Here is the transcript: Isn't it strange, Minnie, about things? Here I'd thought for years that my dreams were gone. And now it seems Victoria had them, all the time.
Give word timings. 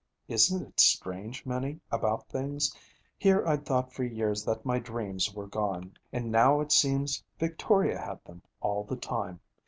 Isn't 0.27 0.63
it 0.67 0.79
strange, 0.79 1.45
Minnie, 1.45 1.79
about 1.91 2.27
things? 2.27 2.75
Here 3.19 3.45
I'd 3.45 3.67
thought 3.67 3.93
for 3.93 4.03
years 4.03 4.43
that 4.45 4.65
my 4.65 4.79
dreams 4.79 5.31
were 5.31 5.45
gone. 5.45 5.95
And 6.11 6.31
now 6.31 6.59
it 6.59 6.71
seems 6.71 7.23
Victoria 7.37 7.99
had 7.99 8.25
them, 8.25 8.41
all 8.61 8.83
the 8.83 8.95
time. 8.97 9.41